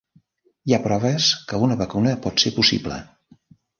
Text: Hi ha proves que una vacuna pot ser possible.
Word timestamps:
Hi 0.69 0.73
ha 0.77 0.79
proves 0.87 1.27
que 1.51 1.59
una 1.67 1.77
vacuna 1.83 2.17
pot 2.25 2.45
ser 2.45 2.53
possible. 2.59 2.99